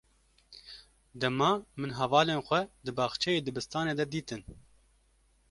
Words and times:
Dema 1.21 1.49
min 1.79 1.93
hevalên 1.97 2.43
xwe 2.47 2.59
di 2.83 2.91
baxçeyê 2.97 3.39
dibistanê 3.47 3.93
de 3.99 4.05
dîtin. 4.13 4.41